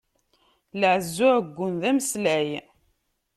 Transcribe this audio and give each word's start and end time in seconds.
Lɛezza 0.79 1.25
uɛeggun 1.31 1.73
d 1.81 1.83
ameslay. 1.89 2.49